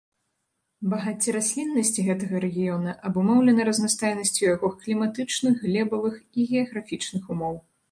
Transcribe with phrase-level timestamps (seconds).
[0.93, 7.55] Багацце расліннасці гэтага рэгіёна абумоўлена разнастайнасцю яго кліматычных, глебавых і геаграфічных умоў.